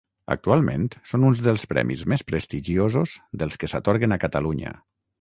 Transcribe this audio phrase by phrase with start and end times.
[0.35, 4.79] Actualment són uns dels premis més prestigiosos dels que s'atorguen a Catalunya.